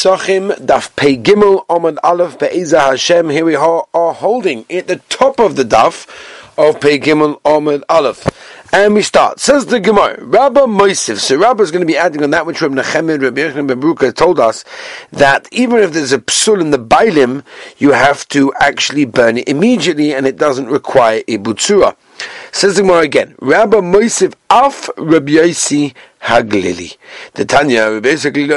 Pesachim 0.00 0.56
Daf 0.56 0.96
Pei 0.96 1.14
Gimel 1.18 1.66
Omad 1.66 1.98
Aleph 2.02 2.38
Be'eza 2.38 2.80
Hashem. 2.80 3.28
Here 3.28 3.44
we 3.44 3.54
are, 3.54 3.86
are 3.92 4.14
holding 4.14 4.64
at 4.70 4.86
the 4.86 4.96
top 5.10 5.38
of 5.38 5.56
the 5.56 5.62
Daf 5.62 6.08
of 6.56 6.80
Pei 6.80 6.98
Gimel 6.98 7.38
Omad 7.42 7.82
Aleph. 7.86 8.26
And 8.72 8.94
we 8.94 9.02
start. 9.02 9.40
Says 9.40 9.66
the 9.66 9.78
Gemara, 9.78 10.16
Rabba 10.24 10.60
Moisif. 10.60 11.18
So 11.18 11.36
Rabba 11.36 11.62
is 11.62 11.70
going 11.70 11.82
to 11.82 11.86
be 11.86 11.98
adding 11.98 12.22
on 12.22 12.30
that 12.30 12.46
which 12.46 12.62
Rabbi 12.62 12.76
Nechemid, 12.76 13.20
Rabbi 13.20 13.42
Yechon 13.42 13.66
Ben 13.66 13.78
Beruka 13.78 14.14
told 14.14 14.40
us 14.40 14.64
that 15.12 15.46
even 15.52 15.80
if 15.80 15.92
there's 15.92 16.14
a 16.14 16.18
psul 16.18 16.62
in 16.62 16.70
the 16.70 16.78
bailim, 16.78 17.44
you 17.76 17.92
have 17.92 18.26
to 18.28 18.54
actually 18.58 19.04
burn 19.04 19.36
it 19.36 19.50
immediately, 19.50 20.14
and 20.14 20.26
it 20.26 20.38
doesn't 20.38 20.68
require 20.68 21.18
a 21.28 21.36
butzura. 21.36 21.94
Says 22.52 22.76
the 22.76 22.82
Gemara 22.82 23.00
again, 23.02 23.34
Rabba 23.40 23.78
Moisif 23.78 24.34
Af 24.50 24.90
Rabbi 24.96 25.32
Yosi 25.32 25.94
Haglili. 26.22 26.96
The 27.34 27.44
Tanya 27.44 28.00
basically 28.00 28.48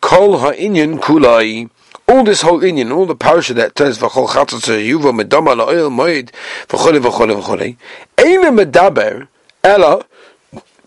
kol 0.00 0.38
ha'inyan 0.38 0.98
kulai. 1.00 1.68
All 2.08 2.24
this 2.24 2.42
whole 2.42 2.60
inyan, 2.60 2.94
all 2.94 3.06
the 3.06 3.14
parasha 3.14 3.54
that 3.54 3.74
tells 3.74 3.98
v'chol 3.98 4.28
chatzos 4.28 4.68
yuva 4.86 5.12
medama 5.18 5.56
la'oil 5.56 5.90
moed 5.90 6.30
v'chole 6.68 7.00
v'chole 7.00 7.40
v'chole. 7.40 7.76
Eina 8.16 8.50
medaber 8.64 9.28
ela 9.64 10.04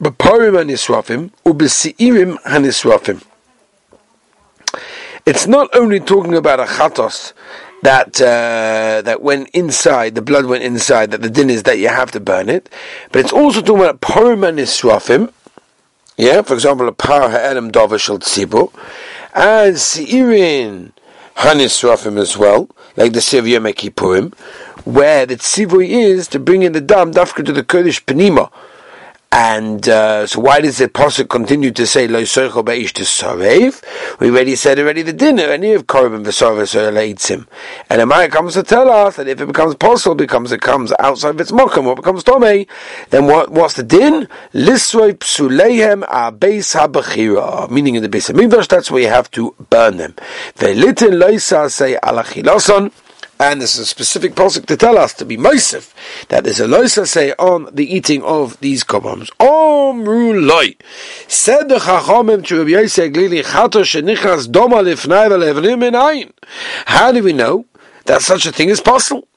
b'parim 0.02 0.54
hanisrafim 0.54 1.32
u'b'si'irim 1.46 2.38
hanisrafim. 2.44 3.24
It's 5.26 5.48
not 5.48 5.76
only 5.76 6.00
talking 6.00 6.36
about 6.36 6.60
a 6.60 6.66
chatos 6.66 7.34
that 7.82 8.20
uh, 8.22 9.02
that 9.04 9.22
went 9.22 9.50
inside, 9.50 10.16
the 10.16 10.22
blood 10.22 10.46
went 10.46 10.64
inside, 10.64 11.12
that 11.12 11.22
the 11.22 11.30
din 11.30 11.50
is 11.50 11.64
that 11.64 11.78
you 11.78 11.88
have 11.88 12.12
to 12.12 12.20
burn 12.20 12.50
it, 12.50 12.70
but 13.12 13.20
it's 13.20 13.34
also 13.34 13.62
talking 13.62 13.84
about 13.84 14.02
parim 14.02 14.40
hanisrafim, 14.40 15.32
yeah, 16.18 16.42
for 16.42 16.54
example, 16.54 16.88
a 16.88 16.92
par 16.92 17.30
ha'edem 17.30 17.72
dover 17.72 17.98
shel 17.98 18.20
tzibu, 18.20 18.72
and 19.34 19.76
siirin 19.76 20.92
hanisrafim 21.38 22.18
as 22.18 22.38
well, 22.38 22.70
like 22.96 23.14
the 23.14 23.20
Siv 23.20 23.48
Yom 23.48 24.32
where 24.86 25.26
the 25.26 25.36
tzivui 25.36 25.90
is 25.90 26.28
to 26.28 26.40
bring 26.40 26.62
in 26.62 26.72
the 26.72 26.82
dam 26.82 27.12
dafka 27.12 27.44
to 27.44 27.52
the 27.52 27.64
Kodesh 27.64 28.04
penima. 28.06 28.52
And 29.38 29.90
uh, 29.90 30.26
so 30.28 30.40
why 30.40 30.62
does 30.62 30.78
the 30.78 30.88
pasuk 30.88 31.28
continue 31.28 31.70
to 31.70 31.86
say 31.86 32.08
lo 32.08 32.22
soicho 32.22 32.64
beish 32.64 32.94
to? 32.94 34.18
We 34.22 34.30
already 34.30 34.56
said 34.56 34.80
already 34.80 35.02
the 35.02 35.12
dinner 35.12 35.52
of 35.52 35.88
korban 35.88 36.24
v'sarv 36.24 37.28
him. 37.28 37.46
And 37.90 38.00
the 38.00 38.30
comes 38.30 38.54
to 38.54 38.64
tell 38.64 38.90
us 38.90 39.18
that 39.18 39.28
if 39.28 39.42
it 39.42 39.46
becomes 39.46 39.76
possible, 39.76 40.16
becomes 40.16 40.54
it 40.54 40.62
comes 40.62 40.94
outside 41.00 41.32
of 41.32 41.42
its 41.42 41.52
mokum, 41.52 41.84
what 41.84 41.98
becomes 41.98 42.24
tome, 42.24 42.66
then 43.10 43.26
what 43.26 43.52
what's 43.52 43.74
the 43.74 43.84
din? 43.84 44.30
Lisroi 44.54 45.16
psuleihem 45.16 46.04
a 46.04 46.32
beis 46.32 46.74
habachira, 46.74 47.70
meaning 47.70 47.96
in 47.96 48.04
the 48.04 48.08
base 48.08 48.30
of 48.30 48.38
mikdash, 48.38 48.70
that's 48.70 48.90
where 48.90 49.02
you 49.02 49.10
have 49.10 49.30
to 49.32 49.54
burn 49.70 49.98
them. 49.98 50.14
Ve'litin 50.56 51.22
loisa 51.22 51.70
say 51.70 51.98
alachilason. 52.02 52.94
And 53.38 53.60
there's 53.60 53.78
a 53.78 53.86
specific 53.86 54.34
posik 54.34 54.66
to 54.68 54.78
tell 54.78 54.98
us 54.98 55.14
to 55.16 55.26
be 55.26 55.36
Mosif 55.36 55.94
that 56.30 56.46
there's 56.46 56.62
a 56.62 56.68
loisa 56.68 57.06
say 57.06 57.34
on 57.34 57.68
the 57.74 57.86
eating 57.94 58.24
of 58.24 58.58
these 58.62 58.86
korbanos. 58.86 59.30
Omru 59.40 60.48
loy 60.48 60.76
said 61.28 61.68
the 61.68 61.76
chachamim 61.76 62.46
to 62.46 62.60
Rabbi 62.60 62.70
Yosef 62.70 63.12
Glili 63.12 63.44
chato 63.44 63.82
shenichas 63.82 64.48
doma 64.48 64.82
lifnai 64.82 65.28
v'levnim. 65.30 66.32
How 66.86 67.12
do 67.12 67.22
we 67.22 67.34
know 67.34 67.66
that 68.06 68.22
such 68.22 68.46
a 68.46 68.54
thing 68.54 68.70
is 68.70 68.80
possible? 68.80 69.28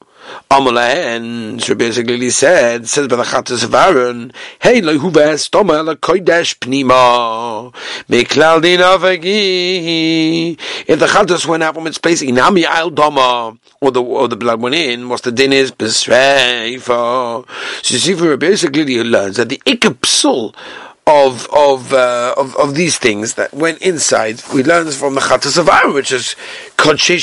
Amaleh 0.51 1.15
and 1.15 1.69
Rabbi 1.69 1.85
Yosef 1.85 2.33
said, 2.33 2.89
says 2.89 3.07
by 3.07 3.17
the 3.17 3.23
Chattas 3.23 3.63
of 3.63 3.73
Aaron, 3.75 4.33
Hey, 4.59 4.81
lo 4.81 4.97
huves 4.97 5.47
doma 5.49 5.85
la 5.85 5.93
kodesh 5.95 6.57
pnima, 6.57 7.71
meklal 8.07 8.61
din 8.61 8.79
avagi. 8.79 10.59
If 10.87 10.99
the 10.99 11.05
Chattas 11.05 11.45
went 11.45 11.63
out 11.63 11.75
from 11.75 11.87
its 11.87 11.99
place, 11.99 12.23
inami 12.23 12.63
al 12.63 12.89
doma, 12.89 13.57
or 13.79 13.91
the 13.91 14.01
or 14.01 14.27
the 14.27 14.35
blood 14.35 14.59
went 14.59 14.75
in, 14.75 15.07
what's 15.07 15.21
the 15.21 15.31
din 15.31 15.53
is 15.53 15.71
besreifa. 15.71 17.45
So 17.83 17.93
you 17.93 17.99
see, 17.99 18.13
for 18.15 18.29
Rabbi 18.29 18.47
Yosef 18.47 18.71
learns 18.71 19.37
that 19.37 19.49
the 19.49 19.61
ikapsul 19.65 20.55
of 21.09 21.47
of, 21.51 21.91
uh, 21.91 22.35
of 22.37 22.55
of 22.55 22.75
these 22.75 22.99
things 22.99 23.33
that 23.33 23.53
went 23.53 23.81
inside, 23.81 24.41
we 24.53 24.63
learn 24.63 24.89
from 24.91 25.15
the 25.15 25.21
Chattas 25.21 25.57
of 25.57 25.67
Aaron, 25.67 25.93
which 25.93 26.11
is 26.11 26.35
Kodshei 26.77 27.19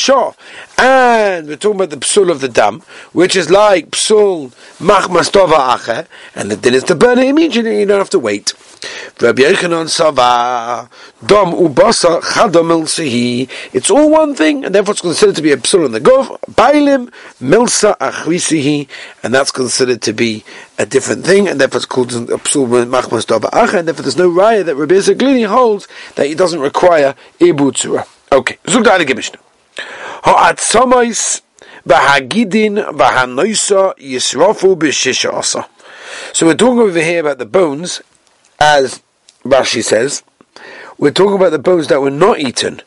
And 0.78 1.48
we're 1.48 1.56
talking 1.56 1.76
about 1.80 1.88
the 1.88 1.96
psul 1.96 2.30
of 2.30 2.42
the 2.42 2.48
dam, 2.48 2.82
which 3.12 3.34
is 3.34 3.48
like 3.48 3.92
psul 3.92 4.52
machmas 4.78 5.30
tova 5.30 5.74
ache, 5.74 6.06
and 6.34 6.50
the 6.50 6.56
din 6.56 6.74
is 6.74 6.84
to 6.84 6.94
burn 6.94 7.18
it 7.18 7.28
immediately, 7.28 7.80
you 7.80 7.86
don't 7.86 7.98
have 7.98 8.10
to 8.10 8.18
wait. 8.18 8.52
Rabbi 9.22 9.40
Yochanan 9.40 9.88
Sava, 9.88 10.90
Dom 11.24 11.54
Ubasa 11.54 12.20
Chadom 12.20 12.66
Milsahi. 12.66 13.48
It's 13.72 13.90
all 13.90 14.10
one 14.10 14.34
thing, 14.34 14.66
and 14.66 14.74
therefore 14.74 14.92
it's 14.92 15.00
considered 15.00 15.36
to 15.36 15.42
be 15.42 15.52
a 15.52 15.56
psul 15.56 15.86
in 15.86 15.92
the 15.92 16.00
gov. 16.00 16.38
Bailim 16.50 17.10
Milsa 17.40 17.96
Achrisihi, 17.96 18.86
and 19.22 19.34
that's 19.34 19.50
considered 19.50 20.02
to 20.02 20.12
be 20.12 20.44
a 20.78 20.84
different 20.84 21.24
thing, 21.24 21.48
and 21.48 21.58
therefore 21.58 21.78
it's 21.78 21.86
called 21.86 22.12
a 22.12 22.36
psul 22.36 22.68
machmas 22.84 23.24
tova 23.24 23.48
ache, 23.54 23.72
and 23.72 23.88
therefore 23.88 24.02
there's 24.02 24.18
no 24.18 24.30
raya 24.30 24.62
that 24.62 24.76
Rabbi 24.76 24.96
Zaglini 24.96 25.46
holds 25.46 25.88
that 26.16 26.26
it 26.26 26.36
doesn't 26.36 26.60
require 26.60 27.14
Ibu 27.40 27.72
Tzura. 27.72 28.06
Okay, 28.30 28.58
Zug 28.68 28.84
da 28.84 28.98
So 36.32 36.46
we're 36.46 36.56
talking 36.56 36.80
over 36.80 37.00
here 37.00 37.20
about 37.20 37.38
the 37.38 37.46
bones, 37.46 38.02
as 38.58 39.02
Rashi 39.44 39.84
says. 39.84 40.24
We're 40.98 41.12
talking 41.12 41.36
about 41.36 41.50
the 41.50 41.60
bones 41.60 41.86
that 41.86 42.00
were 42.00 42.10
not 42.10 42.40
eaten, 42.40 42.82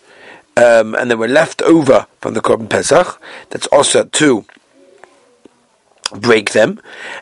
um, 0.57 0.93
and 0.95 1.09
that 1.09 1.15
were 1.15 1.29
left 1.29 1.61
over 1.61 2.07
from 2.19 2.33
the 2.33 2.41
Korban 2.41 2.69
Pesach. 2.69 3.21
That's 3.51 3.67
also 3.67 4.03
to 4.03 4.43
break 6.11 6.51
them, 6.51 6.81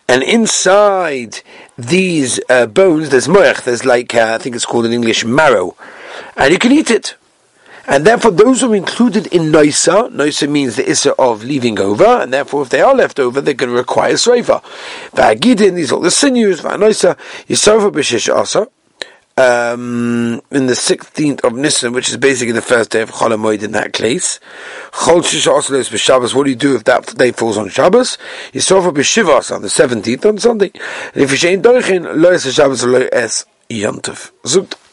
and 0.10 0.24
inside 0.24 1.42
these 1.78 2.40
uh, 2.50 2.66
bones, 2.66 3.12
there's 3.12 3.28
moech. 3.28 3.66
There's 3.66 3.86
like 3.86 4.16
uh, 4.16 4.34
I 4.34 4.40
think 4.40 4.56
it's 4.56 4.66
called 4.66 4.88
in 4.88 4.94
English 4.94 5.26
marrow, 5.26 5.76
and 6.36 6.52
you 6.52 6.58
can 6.58 6.72
eat 6.72 6.90
it. 6.90 7.14
And 7.88 8.06
therefore, 8.06 8.32
those 8.32 8.62
who 8.62 8.74
are 8.74 8.76
included 8.76 9.28
in 9.28 9.50
Noisa. 9.50 10.10
Noisa 10.12 10.48
means 10.48 10.76
the 10.76 10.90
Issa 10.90 11.14
of 11.18 11.46
leaving 11.46 11.80
over, 11.80 12.06
and 12.06 12.34
therefore, 12.34 12.64
if 12.64 12.70
they 12.70 12.82
are 12.82 12.94
left 12.94 13.18
over, 13.18 13.40
they're 13.40 13.54
going 13.54 13.70
to 13.70 13.76
require 13.76 14.14
Sreifa. 14.14 14.62
V'agidin, 15.12 15.76
these 15.76 15.94
are 15.94 16.02
the 16.02 16.12
sinews, 16.12 16.62
V'anoisa, 16.62 17.16
Yisofa 17.48 17.90
b'shish 17.92 18.34
asa. 18.34 18.68
Um, 19.40 20.42
in 20.50 20.66
the 20.66 20.74
16th 20.74 21.42
of 21.42 21.54
Nisan, 21.54 21.94
which 21.94 22.10
is 22.10 22.18
basically 22.18 22.54
the 22.54 22.62
first 22.62 22.90
day 22.90 23.02
of 23.02 23.12
Cholamoid 23.12 23.62
in 23.62 23.72
that 23.74 23.94
case. 23.94 24.40
Chol 24.92 25.22
B'Shabbos, 25.22 26.34
what 26.34 26.46
do 26.46 26.50
you 26.50 26.56
do 26.56 26.76
if 26.76 26.84
that 26.86 27.16
day 27.16 27.32
falls 27.32 27.56
on 27.56 27.70
Shabbos? 27.70 28.18
Yisofa 28.52 28.92
b'Shivas 28.92 29.56
on 29.56 29.62
the 29.62 29.68
17th 29.68 30.26
on 30.26 30.38
Sunday. 30.40 30.72
If 31.14 31.30
you 31.30 31.38
say 31.38 31.54
in 31.54 31.62
Dorchin, 31.62 32.20
lo 32.20 32.32
es 32.32 32.52
Shabbos, 32.52 32.84
lo 32.84 33.08
es 33.12 33.46
Yontif. 33.70 34.32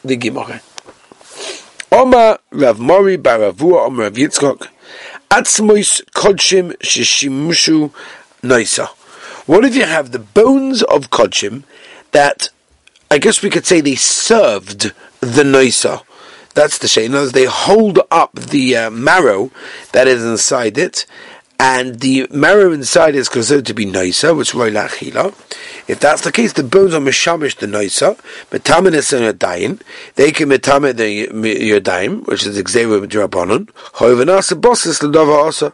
The 0.03 0.15
Gimorah. 0.15 0.74
Oma 1.95 2.39
Rav 2.51 2.77
Mori 2.77 3.17
Baravua 3.17 3.87
Om 3.87 4.01
Rav 4.01 4.15
Yitzchok 4.15 4.67
Atzmois 5.31 6.03
Kodshim 6.11 6.73
Shishimushu 6.79 7.89
Noisa. 8.43 8.87
What 9.45 9.63
if 9.63 9.77
you 9.77 9.85
have 9.85 10.11
the 10.11 10.19
bones 10.19 10.83
of 10.83 11.09
Kodshim 11.09 11.63
that 12.11 12.49
I 13.09 13.17
guess 13.17 13.41
we 13.41 13.49
could 13.49 13.65
say 13.65 13.79
they 13.79 13.95
served 13.95 14.91
the 15.21 15.45
Noisa? 15.45 16.01
That's 16.53 16.79
the 16.79 16.89
shame. 16.89 17.13
They 17.31 17.45
hold 17.45 17.99
up 18.11 18.33
the 18.33 18.75
uh, 18.75 18.89
marrow 18.89 19.51
that 19.93 20.05
is 20.09 20.21
inside 20.21 20.77
it, 20.77 21.05
and 21.59 21.99
the 21.99 22.27
marrow 22.31 22.71
inside 22.71 23.15
is 23.15 23.29
considered 23.29 23.65
to 23.67 23.73
be 23.73 23.85
nicer, 23.85 24.33
which 24.33 24.53
is 24.53 24.55
lachila. 24.55 25.33
If 25.87 25.99
that's 25.99 26.21
the 26.21 26.31
case, 26.31 26.53
the 26.53 26.63
bones 26.63 26.93
are 26.93 26.99
mishamish 26.99 27.57
the 27.57 27.67
nicer, 27.67 28.15
metamin 28.51 28.93
is 28.93 29.11
yadayim. 29.11 29.81
They 30.15 30.31
can 30.31 30.49
metamin 30.49 30.97
the 30.97 31.27
yadayim, 31.27 32.27
which 32.27 32.45
is 32.45 32.57
exeru 32.61 33.05
drabanon. 33.07 33.69
However, 33.99 34.25
nasa 34.25 34.59
bosses 34.59 34.99
ledava 34.99 35.47
asa, 35.47 35.73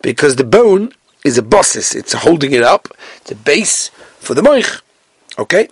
because 0.00 0.36
the 0.36 0.44
bone 0.44 0.92
is 1.24 1.38
a 1.38 1.42
bosses. 1.42 1.94
It's 1.94 2.12
holding 2.12 2.52
it 2.52 2.62
up. 2.62 2.88
It's 3.20 3.30
a 3.30 3.36
base 3.36 3.88
for 4.18 4.34
the 4.34 4.42
moich. 4.42 4.80
Okay. 5.38 5.68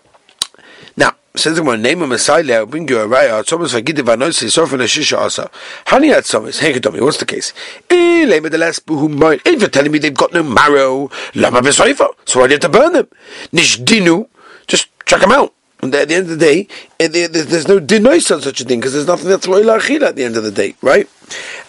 Says 1.37 1.57
the 1.57 1.77
name 1.77 2.03
of 2.03 2.09
Messiah, 2.09 2.67
bring 2.67 2.89
you 2.89 2.99
a 2.99 3.07
raya. 3.07 3.47
Thomas 3.47 3.73
Vagidiv 3.73 4.05
Anosi, 4.05 4.49
Sofan 4.51 4.81
Shisha 4.81 5.17
Asa. 5.17 5.49
Honey 5.87 6.11
at 6.11 6.25
Thomas, 6.25 6.61
Hekedomi, 6.61 7.01
what's 7.01 7.19
the 7.19 7.25
case? 7.25 7.53
If 7.89 9.61
you're 9.61 9.69
telling 9.69 9.93
me 9.93 9.99
they've 10.01 10.13
got 10.13 10.33
no 10.33 10.43
marrow, 10.43 11.09
Lama 11.37 11.61
Besaifa, 11.61 12.09
so 12.25 12.43
I 12.43 12.49
have 12.49 12.61
to 12.61 12.69
burn 12.69 12.95
them. 12.95 13.09
Nishdinu, 13.53 14.27
just 14.67 14.89
chuck 15.07 15.21
them 15.21 15.31
out. 15.31 15.55
And 15.83 15.95
at 15.95 16.09
the 16.09 16.15
end 16.17 16.25
of 16.31 16.39
the 16.39 16.45
day, 16.45 16.69
eh, 16.99 17.07
there's 17.09 17.69
no 17.69 17.79
denoise 17.79 18.31
on 18.31 18.43
such 18.43 18.61
a 18.61 18.65
thing 18.65 18.81
because 18.81 18.93
there's 18.93 19.07
nothing 19.07 19.29
that's 19.29 19.47
achila 19.47 20.09
at 20.09 20.17
the 20.17 20.25
end 20.25 20.37
of 20.37 20.43
the 20.43 20.51
day, 20.51 20.75
right? 20.83 21.09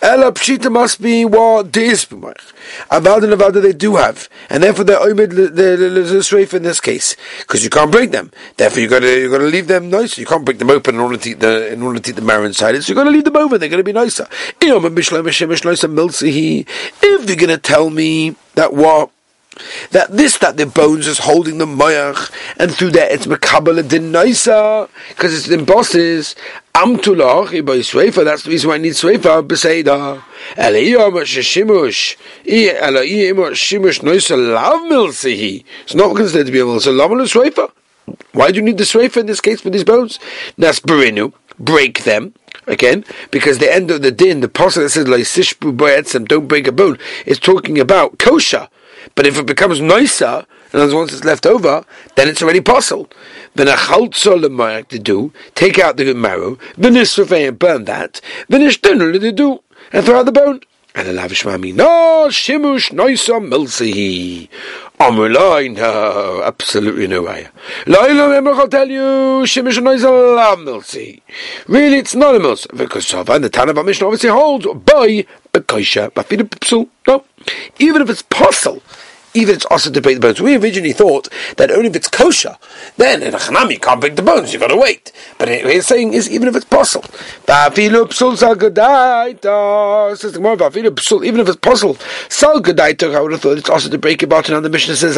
Ella 0.02 0.32
Pshita 0.32 0.72
must 0.72 1.00
be 1.00 1.26
what 1.26 1.72
dis 1.72 2.06
Avada 2.06 3.24
and 3.24 3.34
Avada 3.34 3.62
they 3.62 3.72
do 3.72 3.98
have, 3.98 4.28
and 4.50 4.64
therefore 4.64 4.84
they're 4.84 5.00
oimid 5.00 5.30
the 5.32 6.56
in 6.56 6.64
this 6.64 6.80
case 6.80 7.16
because 7.40 7.64
you 7.64 7.70
can't 7.70 7.92
break 7.92 8.12
them. 8.12 8.32
Therefore 8.58 8.80
you 8.82 8.88
got 8.88 9.02
to 9.02 9.20
you 9.22 9.30
got 9.30 9.38
to 9.38 9.44
leave 9.46 9.68
them 9.68 9.92
nice. 9.92 10.18
You 10.18 10.26
can't 10.26 10.44
break 10.44 10.58
them 10.58 10.72
open 10.72 10.96
in 10.96 11.02
order 11.02 11.18
to 11.18 11.30
eat 11.30 11.40
the 11.40 11.72
in 11.72 11.84
order 11.84 12.00
to 12.00 12.10
eat 12.10 12.16
the 12.16 12.22
marrow 12.24 12.46
inside 12.46 12.74
it. 12.74 12.84
So 12.84 12.92
you 12.92 12.96
got 12.96 13.04
to 13.04 13.12
leave 13.12 13.26
them 13.26 13.38
over. 13.38 13.60
They're 13.60 13.70
going 13.70 13.78
to 13.78 13.84
be 13.84 13.94
nicer. 13.94 14.28
If 14.60 14.68
you're 17.28 17.38
going 17.38 17.50
to 17.50 17.58
tell 17.58 17.90
me 17.92 18.36
that 18.56 18.74
what 18.74 19.12
that 19.92 20.12
this 20.12 20.38
that 20.38 20.58
the 20.58 20.66
bones 20.66 21.08
is 21.08 21.20
holding 21.20 21.58
the 21.58 21.66
moyach, 21.66 22.32
and 22.58 22.74
through 22.74 22.92
that 22.92 23.12
it's 23.12 23.28
mekabel 23.28 23.88
din 23.88 24.12
nicer 24.12 24.88
because 25.10 25.34
it's 25.38 25.50
in 25.50 25.66
bosses. 25.66 26.36
Amtulach 26.74 27.50
by 27.66 27.80
sweifa. 27.80 28.24
That's 28.24 28.44
the 28.44 28.52
reason 28.52 28.70
why 28.70 28.76
I 28.76 28.78
need 28.78 28.94
sweifa. 28.94 29.46
Beseda. 29.46 30.24
Eliyam 30.56 31.12
shimush. 31.22 32.16
Eliyam 32.46 33.52
shimush 33.52 34.02
noisa 34.02 34.38
lav 34.38 34.90
milsihi. 34.90 35.66
It's 35.84 35.96
not 35.96 36.16
considered 36.16 36.46
to 36.46 36.52
be 36.52 36.60
a 36.60 36.64
milsa. 36.64 36.96
Lav 36.96 37.10
sweifa. 37.10 37.72
Why 38.32 38.52
do 38.52 38.58
you 38.58 38.62
need 38.62 38.78
the 38.78 38.86
sweifa 38.86 39.18
in 39.18 39.26
this 39.26 39.42
case 39.42 39.62
for 39.62 39.70
these 39.70 39.84
bones? 39.84 40.18
That's 40.58 40.80
berinu. 40.80 41.34
Break 41.60 42.06
them 42.06 42.34
again, 42.68 43.04
because 43.32 43.58
the 43.60 43.72
end 43.72 43.92
of 43.92 44.02
the 44.02 44.12
din, 44.12 44.40
the 44.40 44.48
pasuk 44.48 44.84
that 44.84 44.90
says 44.90 45.08
like 45.08 45.22
sishbu 45.22 45.76
boetzem, 45.76 46.28
don't 46.28 46.48
break 46.48 46.68
a 46.68 46.72
bone, 46.72 46.98
is 47.26 47.40
talking 47.40 47.80
about 47.80 48.18
kosher. 48.18 48.68
But 49.16 49.28
if 49.28 49.38
it 49.38 49.46
becomes 49.46 49.82
nicer, 49.82 50.46
and 50.74 50.82
as 50.82 50.94
once 50.94 51.14
it's 51.14 51.26
left 51.26 51.46
over, 51.46 51.86
then 52.16 52.28
it's 52.28 52.42
already 52.42 52.62
possible. 52.62 53.10
Then 53.56 53.68
a 53.68 53.74
chaltza 53.74 54.88
to 54.90 55.00
do, 55.00 55.34
take 55.56 55.80
out 55.80 55.98
the 55.98 56.14
marrow, 56.14 56.58
then 56.78 56.96
and 56.96 57.60
burn 57.60 57.86
that, 57.86 58.22
then 58.48 58.62
to 58.62 59.32
do, 59.32 59.64
and 59.92 60.06
throw 60.06 60.20
out 60.20 60.26
the 60.26 60.32
bone. 60.32 60.62
And 60.94 61.08
the 61.08 61.14
lavish 61.14 61.44
mami, 61.44 61.74
no, 61.74 62.28
shimush 62.30 62.92
noisa 62.92 63.40
milsihi. 63.40 64.50
Oh, 65.04 65.10
Amrulai, 65.10 65.76
no, 65.76 66.44
absolutely 66.44 67.08
no 67.08 67.24
way. 67.24 67.48
I'll 67.88 68.68
tell 68.68 68.88
you, 68.88 69.02
shimush 69.50 69.82
noisa 69.82 70.12
la 70.12 70.56
milsi. 70.56 71.22
Really, 71.68 71.98
it's 71.98 72.14
not 72.14 72.36
a 72.36 72.38
milsi. 72.38 72.68
Because 72.78 73.12
and 73.12 73.44
the 73.44 73.50
Tanabah 73.50 73.84
Mishnah 73.84 74.06
obviously 74.06 74.30
holds 74.30 74.68
by 74.86 75.26
a 75.56 75.62
kosher, 75.62 76.12
but 76.14 76.32
no. 77.08 77.26
Even 77.80 78.04
if 78.04 78.12
it's 78.12 78.22
possible, 78.22 78.84
even 79.34 79.56
it's 79.56 79.66
also 79.66 79.90
to 79.92 80.02
break 80.02 80.16
the 80.16 80.22
bones. 80.22 80.42
We 80.42 80.58
originally 80.58 80.94
thought 80.94 81.30
that 81.58 81.72
only 81.72 81.90
if 81.90 81.96
it's 81.96 82.08
kosher, 82.10 82.58
then 82.98 83.24
in 83.24 83.34
a 83.34 83.70
you 83.70 83.80
can't 83.80 84.02
break 84.02 84.16
the 84.16 84.22
bones, 84.22 84.52
you've 84.54 84.62
got 84.62 84.68
to 84.68 84.78
wait. 84.78 85.12
But 85.38 85.50
what 85.50 85.74
he's 85.74 85.88
saying 85.88 86.14
is 86.14 86.30
even 86.30 86.48
if 86.48 86.56
it's 86.56 86.66
possible. 86.66 87.06
Even 87.78 87.96
if 91.40 91.50
it's 91.50 91.58
possible, 91.58 91.96
sal 92.30 92.62
I 92.62 93.22
would 93.22 93.32
have 93.32 93.42
thought 93.42 93.58
it's 93.58 93.70
also 93.70 93.90
to 93.90 93.98
break 93.98 94.24
a 94.24 94.28
button 94.28 94.56
and 94.56 94.66
the 94.66 94.70
Mishnah 94.70 94.96
says, 94.96 95.16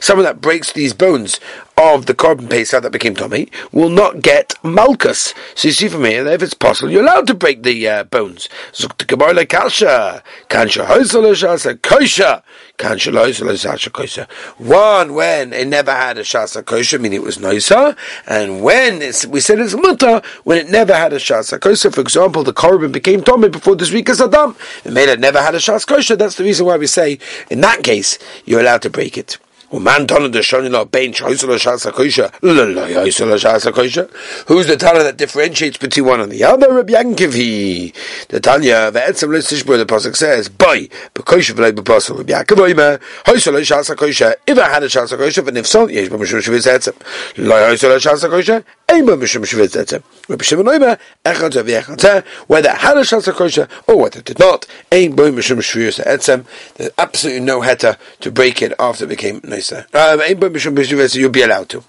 Someone 0.00 0.24
that 0.24 0.40
breaks 0.40 0.72
these 0.72 0.94
bones 0.94 1.40
of 1.76 2.06
the 2.06 2.14
korban 2.14 2.48
pesach 2.48 2.82
that 2.82 2.92
became 2.92 3.14
Tommy 3.14 3.48
will 3.72 3.88
not 3.88 4.22
get 4.22 4.54
malchus. 4.62 5.34
So 5.54 5.68
you 5.68 5.72
see 5.72 5.88
from 5.88 6.04
here, 6.04 6.26
if 6.26 6.42
it's 6.42 6.54
possible, 6.54 6.90
you're 6.90 7.02
allowed 7.02 7.26
to 7.26 7.34
break 7.34 7.62
the 7.62 7.88
uh, 7.88 8.04
bones. 8.04 8.48
One 14.58 15.14
when 15.14 15.52
it 15.52 15.66
never 15.66 15.92
had 15.92 16.18
a 16.18 16.22
shasa 16.22 16.64
kosher, 16.64 16.98
meaning 16.98 17.20
it 17.20 17.24
was 17.24 17.38
noisa, 17.38 17.96
and 18.26 18.62
when 18.62 18.98
we 18.98 19.40
said 19.40 19.58
it's 19.60 19.74
muta 19.74 20.22
when 20.44 20.58
it 20.58 20.68
never 20.70 20.94
had 20.94 21.12
a 21.12 21.18
shasa 21.18 21.60
kosher. 21.60 21.90
For 21.90 22.00
example, 22.00 22.42
the 22.44 22.52
korban 22.52 22.92
became 22.92 23.22
Tommy 23.22 23.48
before 23.48 23.76
this 23.76 23.92
week 23.92 24.08
Adam. 24.08 24.56
It 24.84 24.92
made 24.92 25.08
it 25.08 25.20
never 25.20 25.40
had 25.40 25.54
a 25.54 25.58
shasa 25.58 25.86
kosher. 25.86 26.16
That's 26.16 26.36
the 26.36 26.44
reason 26.44 26.66
why 26.66 26.76
we 26.76 26.86
say 26.86 27.18
in 27.50 27.60
that 27.62 27.82
case 27.82 28.18
you're 28.44 28.60
allowed 28.60 28.82
to 28.82 28.90
break 28.90 29.18
it. 29.18 29.38
Who's 29.70 29.82
the 34.66 34.76
Tana 34.78 35.02
that 35.02 35.16
differentiates 35.16 35.76
between 35.78 36.06
one 36.06 36.20
and 36.20 36.30
the 36.30 36.44
other? 36.44 36.72
Rabbi 36.72 36.92
Yankivi. 36.92 37.94
The 38.28 38.40
Tanya, 38.40 38.90
the 38.90 39.00
Etzem 39.00 39.30
Listishbur, 39.30 39.76
the 39.78 39.86
Pasuk 39.86 40.16
says, 40.16 40.48
Boy, 40.48 40.88
Bekosha 41.14 41.54
V'lei 41.54 41.72
B'Pasuk, 41.72 42.18
Rabbi 42.18 42.32
Yaakov 42.32 42.74
Oime, 42.74 43.00
Hoisala 43.24 43.60
Shasa 43.60 43.96
Kosha. 43.96 44.34
If 44.46 44.58
I 44.58 44.68
had 44.68 44.82
a 44.82 44.86
Shasa 44.86 45.16
Kosha, 45.18 45.46
and 45.48 45.58
if 45.58 45.66
so, 45.66 45.88
Yesh 45.88 46.08
B'Mishum 46.08 46.42
Shviz 46.42 46.66
Etzem. 46.66 46.94
Lo 47.38 47.54
Hoisala 47.54 47.98
Shasa 47.98 48.28
Kosha, 48.28 48.56
Ein 48.56 48.83
Whether 48.88 49.24
Shasa 53.00 53.32
Kosha, 53.32 53.68
or 53.86 53.96
whether 53.96 54.18
it 54.20 54.24
did 54.24 54.38
not. 54.38 54.66
There's 54.90 55.10
absolutely 56.98 57.40
no 57.40 57.60
heter 57.60 57.96
to 58.20 58.30
break 58.30 58.62
it 58.62 58.72
after 58.78 59.04
it 59.04 59.08
became 59.08 59.40
nice 59.42 59.72
uh, 59.72 59.86
you'll 61.14 61.30
be 61.30 61.42
allowed 61.42 61.68
to. 61.70 61.84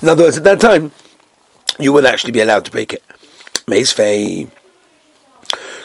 In 0.00 0.08
other 0.08 0.24
words, 0.24 0.38
at 0.38 0.44
that 0.44 0.60
time, 0.60 0.90
you 1.78 1.92
will 1.92 2.06
actually 2.06 2.32
be 2.32 2.40
allowed 2.40 2.64
to 2.64 2.70
break 2.70 2.92
it. 2.92 3.02
Meis 3.68 3.92
fei. 3.92 4.48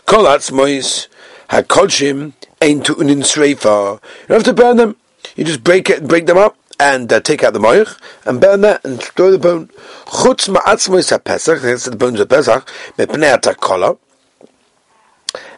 Kol 0.05 0.23
atzmois 0.25 1.07
hakodshim 1.49 2.33
ein 2.61 2.81
tu'unin 2.81 3.21
sreifa. 3.21 4.01
You 4.27 4.33
have 4.33 4.43
to 4.43 4.53
burn 4.53 4.77
them. 4.77 4.95
You 5.35 5.43
just 5.43 5.63
break 5.63 5.89
it, 5.89 6.07
break 6.07 6.25
them 6.25 6.37
up, 6.37 6.57
and 6.79 7.11
uh, 7.11 7.19
take 7.19 7.43
out 7.43 7.53
the 7.53 7.59
moich, 7.59 7.97
and 8.25 8.39
burn 8.39 8.61
that, 8.61 8.83
and 8.85 9.01
throw 9.01 9.31
the 9.31 9.39
bone. 9.39 9.67
Chutz 10.05 10.47
ma'atzmois 10.47 11.09
ha-pesach, 11.09 11.61
that's 11.61 11.85
the 11.85 11.95
bones 11.95 12.19
of 12.19 12.29
Pesach, 12.29 12.67
mepnei 12.97 13.31
ha 13.31 13.37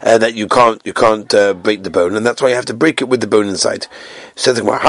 uh, 0.02 0.18
that 0.18 0.36
you 0.36 0.48
can't 0.48 0.82
you 0.86 0.94
can't 0.94 1.34
uh, 1.34 1.54
break 1.54 1.84
the 1.84 1.90
bone, 1.90 2.16
and 2.16 2.26
that's 2.26 2.42
why 2.42 2.50
you 2.50 2.56
have 2.56 2.66
to 2.66 2.74
break 2.74 3.02
it 3.02 3.06
with 3.06 3.22
the 3.22 3.28
bone 3.28 3.48
inside. 3.48 3.88
So 4.36 4.54
the 4.54 4.62
Gemara, 4.62 4.80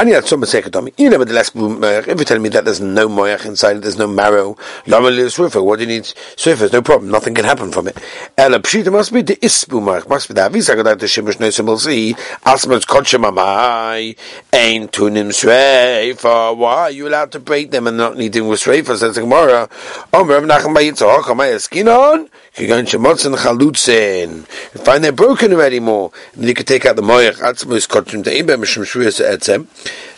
You 0.96 1.10
nevertheless, 1.10 1.50
if 1.54 2.18
you 2.18 2.24
tell 2.24 2.38
me 2.38 2.48
that 2.50 2.64
there's 2.64 2.80
no 2.80 3.08
moyach 3.08 3.46
inside 3.46 3.82
there's 3.82 3.98
no 3.98 4.06
marrow, 4.06 4.56
what 4.86 5.00
do 5.00 5.82
you 5.82 5.86
need 5.86 6.04
swiffer? 6.04 6.72
No 6.72 6.82
problem, 6.82 7.10
nothing 7.10 7.34
can 7.34 7.44
happen 7.44 7.72
from 7.72 7.88
it. 7.88 7.98
Ela 8.38 8.60
pshita 8.60 8.92
must 8.92 9.12
be 9.12 9.22
the 9.22 9.36
isbu 9.36 9.80
moyach, 9.82 10.08
must 10.08 10.28
be 10.28 10.34
that. 10.34 10.52
Visa 10.52 10.76
the 10.76 10.82
shimush 10.82 11.40
no 11.40 11.50
symbol 11.50 11.78
see. 11.78 12.14
Asmas 12.44 12.86
kochem 12.86 13.28
amai, 13.28 14.16
ain't 14.52 14.92
tunim 14.92 15.30
sweifa. 15.30 16.56
Why 16.56 16.74
are 16.74 16.90
you 16.90 17.08
allowed 17.08 17.32
to 17.32 17.40
break 17.40 17.72
them 17.72 17.86
and 17.86 17.96
not 17.96 18.16
needing 18.16 18.46
with 18.46 18.60
sweifa? 18.60 18.96
Says 18.96 19.16
the 19.16 19.22
Gemara. 19.22 19.68
Omer 20.12 20.40
Nachem 20.40 20.74
Bayitzah, 20.74 21.22
Chamay 21.22 21.54
Eskinon, 21.54 22.28
Kigan 22.54 22.84
Shemotzen 22.84 23.36
Chalutzin. 23.36 24.44
Find 24.84 24.99
and 25.00 25.04
they're 25.06 25.12
broken 25.12 25.50
already 25.54 25.80
more. 25.80 26.12
And 26.34 26.44
you 26.44 26.52
could 26.52 26.66
take 26.66 26.84
out 26.84 26.94
the 26.94 27.00
moyach 27.00 27.36
atzmus 27.36 27.88
kotrim 27.88 28.22
to 28.24 28.30
imbe 28.30 28.54
mishum 28.60 28.84
shvuyas 28.84 29.18
etzem. 29.24 29.66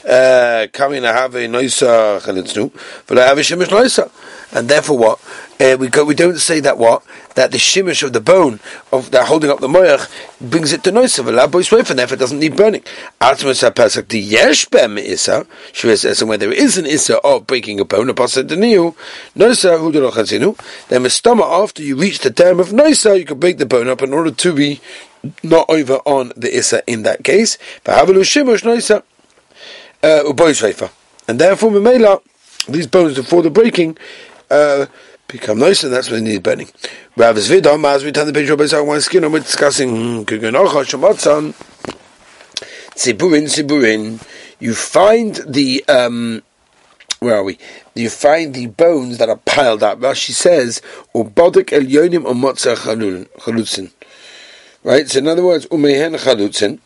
Uh, 0.04 0.66
coming 0.72 1.02
to 1.02 1.12
have 1.12 1.36
a 1.36 1.46
noisa 1.46 2.20
chalitznu, 2.20 2.72
but 3.06 3.16
I 3.16 3.28
have 3.28 3.38
a 3.38 3.42
shimish 3.42 3.68
noisa. 3.68 4.10
And 4.52 4.68
therefore 4.68 4.98
what? 4.98 5.20
Uh, 5.58 5.76
we 5.78 5.88
go, 5.88 6.04
we 6.04 6.14
don't 6.14 6.38
say 6.38 6.60
that 6.60 6.76
what? 6.76 7.02
That 7.36 7.52
the 7.52 7.58
shimish 7.58 8.02
of 8.02 8.12
the 8.12 8.20
bone 8.20 8.60
of 8.92 9.10
that 9.12 9.28
holding 9.28 9.50
up 9.50 9.60
the 9.60 9.68
moyach 9.68 10.10
brings 10.40 10.72
it 10.72 10.84
to 10.84 10.92
noisa, 10.92 11.22
but 11.22 11.50
boy 11.50 11.62
sweif, 11.62 11.88
and 11.88 11.98
therefore 11.98 12.16
it 12.16 12.20
doesn't 12.20 12.38
need 12.38 12.56
burning. 12.56 12.82
Atmus 13.20 13.62
ha-pesach 13.62 14.08
the 14.08 14.20
yesh 14.20 14.66
bem 14.66 14.98
isa, 14.98 15.46
shvuyas 15.72 16.04
etzem, 16.04 16.28
where 16.28 16.38
there 16.38 16.52
is 16.52 16.76
an 16.76 16.86
isa 16.86 17.18
of 17.20 17.46
breaking 17.46 17.80
a 17.80 17.84
bone, 17.84 18.08
pasad 18.08 18.48
deniu, 18.48 18.94
noisa 19.34 19.78
hudelo 19.78 20.10
chatzinu, 20.10 20.58
then 20.88 21.02
mistama 21.02 21.42
after 21.62 21.82
you 21.82 21.96
reach 21.96 22.18
the 22.18 22.30
term 22.30 22.60
of 22.60 22.72
noisa, 22.72 23.18
you 23.18 23.24
can 23.24 23.38
break 23.38 23.58
the 23.58 23.66
bone 23.66 23.88
up 23.88 24.02
in 24.02 24.12
order 24.12 24.30
to 24.30 24.52
be 24.52 24.80
not 25.42 25.64
over 25.70 25.94
on 26.04 26.32
the 26.36 26.54
isa 26.54 26.82
in 26.86 27.04
that 27.04 27.24
case. 27.24 27.56
V'havalu 27.84 28.22
shimush 28.22 28.64
noisa 28.64 29.02
uh, 30.02 30.88
and 31.28 31.38
therefore, 31.38 31.70
Memela, 31.70 32.20
these 32.68 32.86
bones 32.86 33.14
before 33.14 33.42
the 33.42 33.50
breaking 33.50 33.96
uh, 34.52 34.86
become 35.28 35.58
nice, 35.58 35.82
and 35.82 35.92
that's 35.92 36.10
when 36.10 36.24
they 36.24 36.32
need 36.32 36.42
burning. 36.42 36.68
Rav 37.16 37.36
Zvidam, 37.36 37.84
as 37.86 38.04
we 38.04 38.12
turn 38.12 38.26
the 38.26 38.32
page 38.32 38.50
of 38.50 38.86
one 38.86 39.00
skin, 39.00 39.30
we're 39.30 39.40
discussing 39.40 40.24
Kuganocha 40.26 40.84
Shamatzan, 40.84 41.52
Tziburin, 42.94 43.44
Tziburin. 43.44 44.24
You 44.60 44.74
find 44.74 45.36
the, 45.46 45.84
um, 45.88 46.42
where 47.18 47.36
are 47.36 47.44
we? 47.44 47.58
You 47.94 48.10
find 48.10 48.54
the 48.54 48.66
bones 48.66 49.18
that 49.18 49.28
are 49.28 49.38
piled 49.38 49.82
up. 49.82 49.98
Rashi 49.98 50.32
says, 50.32 50.80
Ubadik 51.14 51.72
El 51.72 51.82
Yonim 51.82 52.24
Umotza 52.24 52.76
Chalutzin. 52.76 53.90
Right? 54.84 55.08
So 55.08 55.18
in 55.18 55.28
other 55.28 55.44
words, 55.44 55.66
Umehen 55.66 56.16
Chalutzin 56.18 56.78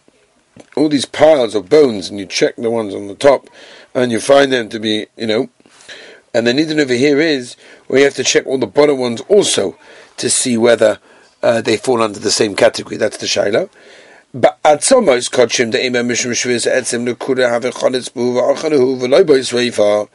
all 0.77 0.89
these 0.89 1.05
piles 1.05 1.55
of 1.55 1.69
bones, 1.69 2.09
and 2.09 2.19
you 2.19 2.27
check 2.27 2.57
the 2.57 2.71
ones 2.71 2.95
on 2.95 3.09
the 3.09 3.15
top, 3.15 3.49
and 3.95 4.13
you 4.13 4.21
find 4.21 4.53
them 4.53 4.69
to 4.69 4.79
be, 4.79 5.07
you 5.17 5.27
know. 5.27 5.49
And 6.37 6.47
the 6.47 6.53
nidin 6.53 6.79
over 6.79 6.93
here 6.93 7.19
is 7.19 7.57
where 7.87 8.01
you 8.01 8.05
have 8.05 8.15
to 8.17 8.23
check 8.23 8.47
all 8.47 8.59
the 8.59 8.67
bottom 8.67 8.99
ones 8.99 9.23
also 9.23 9.75
to 10.19 10.29
see 10.29 10.59
whether 10.59 10.99
uh, 11.43 11.63
they 11.63 11.79
fall 11.79 12.03
under 12.03 12.19
the 12.19 12.31
same 12.31 12.55
category. 12.55 12.99
That's 12.99 13.17
the 13.17 13.25
shaila. 13.25 13.71
But 14.35 14.59
at 14.63 14.85
some 14.85 15.07
most 15.07 15.33
kachim 15.33 15.73
the 15.73 15.83
imam 15.83 16.11
mishum 16.11 16.33
shviz 16.33 16.71
etzim 16.71 17.11
nekuda 17.11 17.49
have 17.49 17.63
chanetz 17.63 18.11
behuva 18.11 18.55
archanehu 18.55 19.01
v'loy 19.01 19.27
bois 19.27 19.51
reifa. 19.51 20.11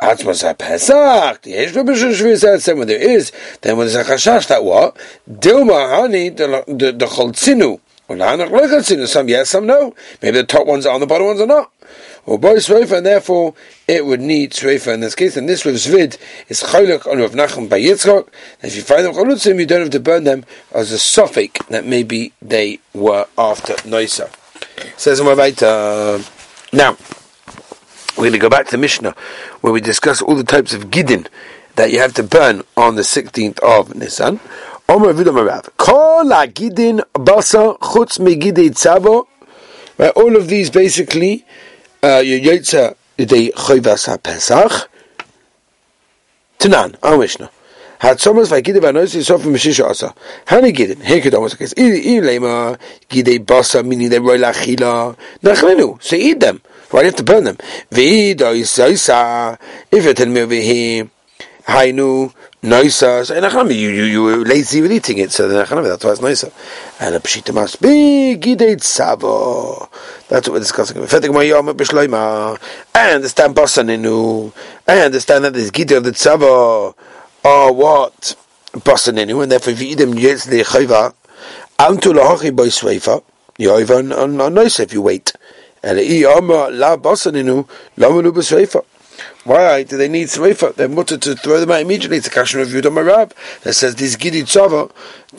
At 0.00 0.20
Masa 0.20 0.56
Pesach, 0.56 1.42
the 1.42 1.50
Yesh 1.50 1.72
Bishul 1.72 2.14
Shviz 2.14 2.44
etzim. 2.44 2.78
When 2.78 2.88
there 2.88 3.02
is, 3.02 3.30
then 3.60 3.76
when 3.76 3.88
there's 3.88 4.08
a 4.08 4.10
chashash 4.10 4.46
that 4.48 4.64
what 4.64 4.96
dilma 5.30 5.90
hani 5.90 6.34
the 6.34 6.92
the 6.92 7.06
cholzinu. 7.06 7.80
Some 9.06 9.28
yes, 9.28 9.50
some 9.50 9.66
no. 9.66 9.94
Maybe 10.22 10.38
the 10.38 10.44
top 10.44 10.66
ones 10.66 10.86
are 10.86 10.94
on, 10.94 11.00
the 11.00 11.06
bottom 11.06 11.26
ones 11.26 11.42
are 11.42 11.46
not. 11.46 11.70
Or 12.26 12.38
boy 12.38 12.56
Sreifa, 12.56 12.98
and 12.98 13.06
therefore 13.06 13.54
it 13.86 14.04
would 14.04 14.20
need 14.20 14.52
Sreifa 14.52 14.92
in 14.92 15.00
this 15.00 15.14
case. 15.14 15.36
And 15.36 15.48
this 15.48 15.64
with 15.64 15.76
Zvid 15.76 16.18
is 16.48 16.62
Cholok 16.62 17.06
on 17.10 17.18
Rav 17.18 17.32
Nachum 17.32 17.68
by 17.68 17.80
Yitzchok. 17.80 18.28
And 18.62 18.70
if 18.70 18.76
you 18.76 18.82
find 18.82 19.04
them 19.04 19.14
Cholutzim, 19.14 19.58
you 19.58 19.66
don't 19.66 19.80
have 19.80 19.90
to 19.90 20.00
burn 20.00 20.24
them 20.24 20.44
as 20.74 20.92
a 20.92 20.98
suffix 20.98 21.64
that 21.66 21.84
maybe 21.86 22.32
they 22.42 22.80
were 22.94 23.26
after 23.36 23.74
Noisa. 23.88 24.30
Says 24.96 25.20
Mavaita. 25.20 26.22
Now, 26.72 26.96
we're 28.16 28.24
going 28.24 28.32
to 28.32 28.38
go 28.38 28.50
back 28.50 28.66
to 28.68 28.78
Mishnah, 28.78 29.14
where 29.60 29.72
we 29.72 29.80
discuss 29.80 30.20
all 30.20 30.34
the 30.34 30.44
types 30.44 30.74
of 30.74 30.90
gidin 30.90 31.28
that 31.76 31.92
you 31.92 32.00
have 32.00 32.12
to 32.14 32.22
burn 32.22 32.62
on 32.76 32.96
the 32.96 33.02
16th 33.02 33.58
of 33.60 33.94
Nisan. 33.94 34.40
Omer. 34.88 35.12
Kol 35.76 36.24
gidin 36.24 37.00
basa 37.14 37.78
chutz 37.78 38.18
megidei 38.18 38.70
tzavo. 38.70 39.26
All 40.16 40.36
of 40.36 40.48
these 40.48 40.70
basically, 40.70 41.44
yotza 42.02 42.94
yidei 43.18 43.52
choyvas 43.52 44.08
pesach. 44.22 44.88
Tanan, 46.58 46.96
our 47.02 47.18
Mishnah. 47.18 47.50
Had 47.98 48.18
Thomas 48.18 48.48
vaygidim 48.50 48.80
vanosi 48.80 49.22
sof 49.24 49.42
mishisha 49.42 49.88
asa. 49.90 50.14
Hani 50.46 50.72
gidin. 50.72 51.02
Here 51.02 51.20
could 51.20 51.34
almost 51.34 51.58
case. 51.58 51.74
Ili 51.76 52.20
lema 52.20 52.78
gidei 53.08 53.38
basa 53.38 53.82
meaning 53.84 54.10
they 54.10 54.18
roy 54.18 54.38
lachila. 54.38 55.16
Nachlenu. 55.42 55.98
So 56.02 56.16
eat 56.16 56.40
them. 56.40 56.60
Why 56.90 57.00
do 57.00 57.04
you 57.04 57.10
have 57.10 57.16
to 57.16 57.22
burn 57.22 57.44
them? 57.44 57.58
If 57.90 57.98
you 60.04 60.14
tell 60.14 60.26
me 60.26 60.40
over 60.40 60.54
here, 60.54 61.10
Hainu, 61.66 62.32
Noisa, 62.60 63.24
so 63.24 63.34
you, 63.68 63.90
you, 63.90 64.02
you 64.02 64.22
were 64.24 64.38
lazy 64.38 64.80
with 64.80 64.90
eating 64.90 65.18
it, 65.18 65.30
so 65.30 65.48
that's 65.48 65.70
why 65.70 66.10
it's 66.10 66.20
Noisa. 66.20 66.52
And 66.98 67.14
a 67.14 67.20
Pshita 67.20 67.54
must 67.54 67.80
be 67.80 68.36
Gidei 68.36 68.76
Tzavo. 68.76 69.88
That's 70.28 70.48
what 70.48 70.54
we're 70.54 70.58
discussing. 70.58 70.96
I 70.96 71.00
understand 73.12 73.54
Basaninu. 73.54 74.52
I 74.88 74.98
understand 74.98 75.44
that 75.44 75.52
there's 75.54 75.70
Gidei 75.70 75.98
of 75.98 76.04
the 76.04 76.10
Tzavo. 76.10 76.96
Oh, 77.44 77.72
what? 77.72 78.34
Basaninu, 78.72 79.40
and 79.42 79.52
therefore 79.52 79.74
if 79.74 79.80
you 79.80 79.90
eat 79.90 79.98
them, 79.98 80.14
you 80.14 80.22
get 80.22 80.40
the 80.40 80.64
Chayva. 80.64 81.14
Amtu 81.78 82.12
lahachi 82.12 82.56
boy 82.56 82.66
sweifa. 82.66 83.22
You're 83.56 83.76
over 83.76 83.94
on, 83.94 84.08
Noisa 84.08 84.80
if 84.80 84.92
you 84.92 85.02
wait. 85.02 85.32
Why 89.48 89.82
do 89.82 89.96
they 89.96 90.08
need 90.08 90.28
Sreifa? 90.28 90.74
They're 90.74 90.90
mutter 90.90 91.16
to 91.16 91.34
throw 91.34 91.58
them 91.58 91.70
out 91.70 91.80
immediately. 91.80 92.18
It's 92.18 92.26
a 92.26 92.30
question 92.30 92.60
of 92.60 92.68
Yudam 92.68 92.98
Arab 92.98 93.32
that 93.62 93.72
says 93.72 93.94
these 93.94 94.14
Gidi 94.14 94.42
Tzava 94.42 94.90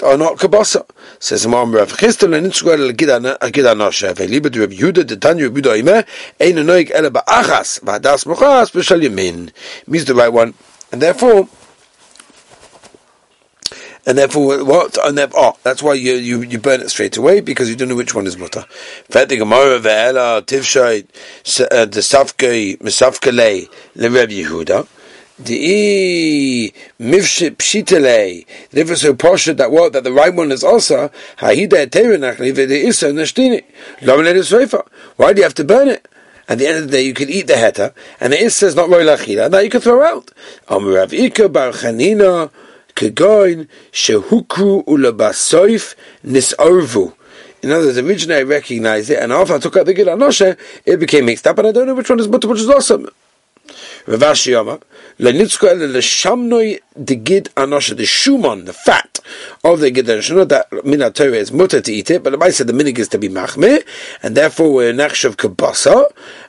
are 0.01 0.17
not 0.17 0.39
Kabasa. 0.39 0.83
Says 1.19 1.45
Imam 1.45 1.75
Rav 1.75 1.91
Chistel 1.91 2.35
and 2.35 2.47
Intzguel 2.47 2.91
Gida 2.93 3.77
Nosha. 3.77 4.15
Veliba 4.15 4.51
to 4.51 4.61
Rav 4.61 4.71
Yudah, 4.71 5.07
the 5.07 5.15
Tanya 5.15 5.47
Rav 5.47 5.53
Yudah 5.53 5.79
Imeh, 5.83 6.07
Ein 6.41 6.55
Noik 6.65 6.89
Ele 6.89 7.11
Ba'achas, 7.11 7.81
V'adas 7.81 8.25
Mochas, 8.25 8.71
B'shal 8.71 9.07
Yamin. 9.07 9.51
Means 9.85 10.05
the 10.05 10.15
right 10.15 10.33
one. 10.33 10.55
And 10.91 11.03
therefore, 11.03 11.47
and 14.09 14.17
therefore 14.17 14.65
what? 14.65 14.97
And 15.05 15.19
oh, 15.35 15.55
that's 15.61 15.83
why 15.83 15.93
you, 15.93 16.13
you, 16.15 16.41
you 16.41 16.57
burn 16.57 16.81
it 16.81 16.89
straight 16.89 17.15
away 17.15 17.41
because 17.41 17.69
you 17.69 17.75
don't 17.75 17.89
know 17.89 17.95
which 17.95 18.15
one 18.15 18.25
is 18.25 18.39
mutter. 18.39 18.65
Fet 19.07 19.29
Gemara 19.29 19.79
ve'ela 19.79 20.37
uh, 20.37 20.39
the 21.85 22.01
Yehuda. 24.43 24.87
The 25.37 26.73
it's 28.71 29.01
so 29.01 29.13
posh 29.13 29.45
that 29.45 29.69
what 29.69 29.93
that 29.93 30.03
the 30.03 30.11
right 30.11 30.33
one 30.33 30.51
is 30.51 30.63
also. 30.63 31.11
Lo 31.39 31.53
Why 35.17 35.33
do 35.33 35.37
you 35.37 35.43
have 35.43 35.53
to 35.53 35.63
burn 35.63 35.87
it? 35.87 36.07
At 36.47 36.57
the 36.57 36.65
end 36.65 36.77
of 36.79 36.85
the 36.85 36.91
day, 36.97 37.03
you 37.03 37.13
can 37.13 37.29
eat 37.29 37.45
the 37.45 37.53
heta, 37.53 37.93
and 38.19 38.33
the 38.33 38.41
is 38.41 38.55
says 38.55 38.75
not 38.75 38.89
roy 38.89 39.03
lachila. 39.03 39.51
Now 39.51 39.59
you 39.59 39.69
can 39.69 39.81
throw 39.81 40.01
out. 40.01 40.31
Amrav 40.67 41.53
bar 41.53 41.73
Chanina. 41.73 42.49
Kegoin 42.99 43.67
shehukru 43.93 44.83
ulabasoif 44.85 45.95
nisarvu. 46.25 47.13
In 47.63 47.71
other 47.71 47.85
words, 47.85 47.97
originally 47.97 48.41
I 48.41 48.43
recognized 48.43 49.09
it, 49.09 49.19
and 49.19 49.31
after 49.31 49.55
I 49.55 49.59
took 49.59 49.77
out 49.77 49.85
the 49.85 49.93
Gid 49.93 50.07
Anoshe, 50.07 50.57
it 50.85 50.97
became 50.99 51.25
mixed 51.25 51.47
up, 51.47 51.57
and 51.59 51.67
I 51.67 51.71
don't 51.71 51.87
know 51.87 51.93
which 51.93 52.09
one 52.09 52.19
is 52.19 52.27
mutter, 52.27 52.49
which 52.49 52.59
is 52.59 52.69
awesome. 52.69 53.07
Rav 54.07 54.19
Ashi 54.19 54.51
Yama, 54.51 54.79
lenitzko 55.19 55.69
ele 55.69 55.87
leshamnoi 55.87 56.79
the 56.95 57.15
Gid 57.15 57.49
Anoshe, 57.55 57.95
the 57.95 58.03
shumon, 58.03 58.65
the 58.65 58.73
fat 58.73 59.19
of 59.63 59.79
the 59.79 59.91
Gid 59.91 60.05
Anoshe, 60.05 60.47
that 60.47 61.15
Torah 61.15 61.31
is 61.31 61.51
mutter 61.51 61.81
to 61.81 61.91
eat 61.91 62.09
it, 62.09 62.23
but 62.23 62.33
Maisa, 62.33 62.65
the 62.65 62.73
minig 62.73 62.97
is 62.97 63.07
to 63.09 63.17
be 63.17 63.29
machmeh, 63.29 63.83
and 64.23 64.35
therefore 64.35 64.73
we're 64.73 64.93
nachshav 64.93 65.35
kabasa, 65.35 66.05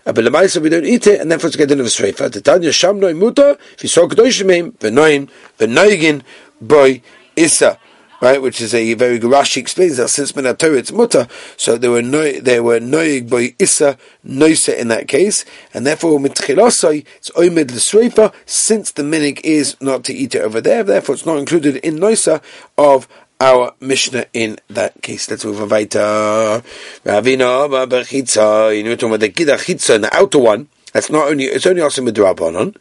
uh, 0.06 0.12
but 0.12 0.24
the 0.24 0.30
Maisa, 0.30 0.60
we 0.62 0.68
don't 0.68 0.86
eat 0.86 1.06
it, 1.06 1.20
and 1.20 1.30
therefore 1.30 1.48
it's 1.48 1.56
getting 1.56 1.80
of 1.80 1.86
a 1.86 1.88
streifa. 1.88 2.32
The 2.32 2.40
Tanya 2.40 2.70
shamnoi 2.70 3.16
mutter, 3.16 3.56
if 3.74 3.82
you 3.82 3.88
saw 3.88 4.08
kedoshimim, 4.08 4.72
v'noin, 4.78 5.28
v'noigin, 5.58 6.22
boy, 6.60 7.02
issa 7.36 7.78
right? 8.20 8.40
Which 8.40 8.60
is 8.60 8.74
a 8.74 8.94
very 8.94 9.18
Rashi 9.18 9.58
explains 9.58 9.96
that 9.96 10.08
since 10.08 10.32
Minator 10.32 10.76
it's 10.76 10.92
mutter, 10.92 11.28
so 11.56 11.76
there 11.76 11.90
were 11.90 12.02
no 12.02 12.32
there 12.32 12.62
were 12.62 12.80
noig 12.80 13.30
by 13.30 13.54
Issa 13.58 13.98
noisa 14.24 14.78
in 14.78 14.88
that 14.88 15.08
case, 15.08 15.44
and 15.74 15.86
therefore 15.86 16.18
mitchilosai 16.18 17.04
it's 17.16 17.30
oimed 17.30 17.70
l'sreifa 17.70 18.32
since 18.46 18.92
the 18.92 19.02
minig 19.02 19.40
is 19.44 19.76
not 19.80 20.04
to 20.04 20.14
eat 20.14 20.34
it 20.34 20.42
over 20.42 20.60
there, 20.60 20.82
therefore 20.82 21.14
it's 21.14 21.26
not 21.26 21.38
included 21.38 21.76
in 21.76 21.96
noisa 21.96 22.40
of 22.76 23.08
our 23.40 23.72
Mishnah 23.80 24.26
in 24.34 24.58
that 24.68 25.00
case. 25.02 25.30
Let's 25.30 25.44
move 25.44 25.62
on 25.62 25.70
weiter. 25.70 25.98
Ravina 27.04 27.88
b'chitza. 27.88 28.76
You 28.76 28.84
know, 28.84 28.92
about 28.92 29.20
the 29.20 29.30
gida 29.30 29.56
chitza, 29.56 30.00
the 30.00 30.14
outer 30.14 30.38
one. 30.38 30.68
That's 30.92 31.08
not 31.08 31.28
only 31.28 31.44
it's 31.44 31.66
only 31.66 31.82
also 31.82 32.02
midrabanon 32.02 32.76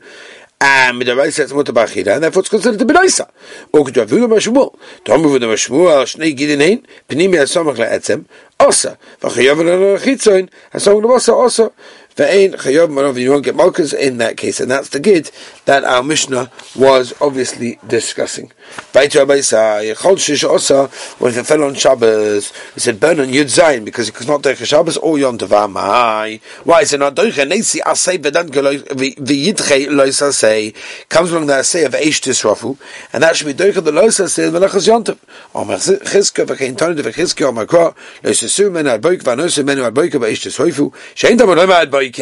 and 0.61 1.01
midaraisa 1.01 1.39
it's 1.43 1.53
mutar 1.53 1.73
b'achila, 1.73 2.15
and 2.15 2.23
therefore 2.23 2.41
it's 2.41 2.49
considered 2.49 2.79
to 2.79 2.85
be 2.85 2.93
nicer. 2.93 3.27
Or 3.71 3.85
could 3.85 3.95
you 3.95 4.01
have 4.01 4.09
v'ulam 4.09 4.33
ha'shmuel? 4.33 4.77
Tomu 5.05 5.29
v'ulam 5.31 5.51
ha'shmuel 5.51 5.99
al 5.99 6.05
shnei 6.05 6.35
gidin 6.35 6.61
hein, 6.61 6.85
pnimi 7.07 7.37
la'etzem, 7.37 8.25
osa, 8.59 8.97
v'chayav 9.21 9.57
ha'chitzoin, 9.99 10.49
ha'samach 10.73 11.03
la'osa, 11.03 11.33
osa, 11.33 11.71
ve'ein 12.15 12.53
chayav 12.55 12.89
won't 13.29 13.45
get 13.45 13.55
malchus 13.55 13.93
in 13.93 14.17
that 14.17 14.35
case, 14.37 14.59
and 14.59 14.69
that's 14.69 14.89
the 14.89 14.99
gid 14.99 15.31
that 15.65 15.83
our 15.83 16.03
Mishnah 16.03 16.51
was 16.75 17.13
obviously 17.21 17.79
discussing. 17.87 18.51
Baitu 18.93 19.23
Abaisa, 19.23 19.81
Yechol 19.93 20.19
Shish 20.19 20.43
Osa, 20.43 20.87
when 21.19 21.33
it 21.33 21.45
fell 21.45 21.63
on 21.63 21.75
Shabbos, 21.75 22.51
he 22.73 22.79
said 22.79 22.99
burn 22.99 23.19
on 23.19 23.27
Yud 23.27 23.45
Zayin 23.45 23.85
because 23.85 24.09
it 24.09 24.17
was 24.17 24.27
not 24.27 24.41
Deicha 24.41 24.65
Shabbos 24.65 24.97
or 24.97 25.17
Yom 25.17 25.37
Tov 25.37 26.39
Why 26.63 26.81
is 26.81 26.93
it 26.93 26.99
not 26.99 27.15
Deicha? 27.15 27.47
Nesi 27.47 27.79
Asay 27.81 28.17
Vedan 28.17 28.49
V'yidche 28.49 29.91
Lois 29.91 30.21
Asay 30.21 30.75
comes 31.07 31.31
along 31.31 31.47
the 31.47 31.53
Asay 31.53 31.85
of 31.85 31.93
Eish 31.93 32.21
Tisrafu, 32.21 32.77
and 33.13 33.23
that 33.23 33.35
should 33.35 33.47
be 33.47 33.53
Deicha 33.53 33.83
the 33.83 33.91
Lois 33.91 34.19
Asay 34.19 34.51
Melechas 34.51 34.87
Yom 34.87 35.03
Tov. 35.03 35.19
Omer 35.55 35.75
Chizka 35.75 36.45
V'chein 36.45 36.77
Tony 36.77 37.01
V'chizka 37.01 37.47
Omer 37.47 37.65
Kra 37.65 37.95
Lois 38.23 38.41
Asu 38.49 38.71
Men 38.71 38.87
Ad 38.87 39.01
Boik 39.01 39.21
V'anosu 39.21 39.63
Men 39.63 39.79
Ad 39.79 39.93
Boik 39.93 40.11
V'eish 40.11 40.43
Tisrafu 40.43 40.91
Shein 41.13 41.37
Tamu 41.37 41.53
Lema 41.53 41.81
Ad 41.83 41.91
Boik 41.91 42.15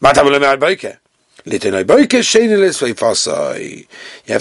Matamu 0.00 0.30
Lema 0.30 0.52
Ad 0.52 0.60
Boik 0.60 0.98
you 1.50 1.54
have 1.54 1.64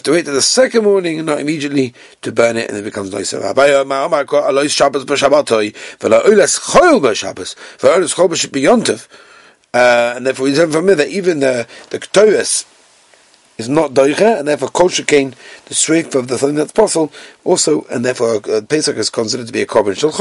to 0.04 0.12
wait 0.12 0.26
till 0.26 0.34
the 0.34 0.42
second 0.42 0.84
morning 0.84 1.20
and 1.20 1.26
not 1.28 1.40
immediately 1.40 1.94
to 2.22 2.32
burn 2.34 2.58
it 2.58 2.70
and 2.70 2.78
it 2.78 2.84
becomes 2.84 3.14
nicer. 3.14 3.38
Uh, 3.38 3.54
and 10.16 10.26
therefore 10.26 10.44
we 10.44 10.56
learn 10.56 10.72
from 10.72 10.86
there 10.88 10.96
that 10.96 11.08
even 11.08 11.40
the, 11.40 11.68
the 11.92 12.00
Ketores 12.00 12.66
is 13.58 13.70
not 13.70 13.94
doiche, 13.94 14.40
and 14.40 14.48
therefore 14.48 14.70
kol 14.70 14.90
shekain 14.90 15.34
the 15.66 15.74
shreif 15.74 16.14
of 16.16 16.28
the 16.28 16.38
thing 16.38 16.56
that's 16.56 16.72
possible 16.72 17.12
also, 17.44 17.86
and 17.90 18.06
therefore 18.06 18.42
uh, 18.50 18.62
Pesach 18.62 18.98
is 18.98 19.10
considered 19.10 19.48
to 19.48 19.54
be 19.54 19.62
a 19.62 19.66
korban 19.66 19.98
shel 19.98 20.12